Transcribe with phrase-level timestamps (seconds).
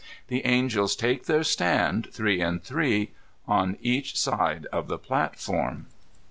[0.29, 3.11] The angels take their stand, three and three,
[3.47, 5.85] on each side of the platform.